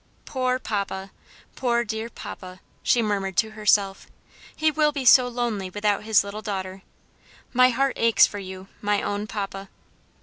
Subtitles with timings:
[0.25, 1.11] "Poor papa!
[1.55, 4.07] poor, dear papa!" she murmured to herself;
[4.55, 6.81] "he will be so lonely without his little daughter.
[7.53, 9.69] My heart aches for you, my own papa."